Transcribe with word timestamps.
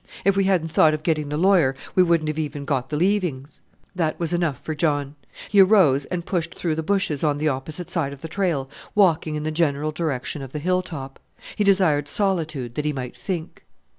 If 0.25 0.35
we 0.35 0.45
hadn't 0.45 0.71
thought 0.71 0.95
of 0.95 1.03
getting 1.03 1.29
the 1.29 1.37
lawyer, 1.37 1.75
we 1.93 2.01
wouldn't 2.01 2.27
have 2.27 2.39
even 2.39 2.65
got 2.65 2.89
the 2.89 2.97
leavings!" 2.97 3.61
That 3.93 4.19
was 4.19 4.33
enough 4.33 4.59
for 4.59 4.73
John. 4.73 5.13
He 5.47 5.59
arose 5.61 6.05
and 6.05 6.25
pushed 6.25 6.55
through 6.55 6.73
the 6.73 6.81
bushes 6.81 7.23
on 7.23 7.37
the 7.37 7.49
opposite 7.49 7.87
side 7.87 8.11
of 8.11 8.21
the 8.23 8.27
trail, 8.27 8.67
walking 8.95 9.35
in 9.35 9.43
the 9.43 9.51
general 9.51 9.91
direction 9.91 10.41
of 10.41 10.53
the 10.53 10.57
hill 10.57 10.81
top. 10.81 11.19
He 11.55 11.63
desired 11.63 12.07
solitude 12.07 12.73
that 12.73 12.85
he 12.85 12.93
might 12.93 13.15
think. 13.15 13.63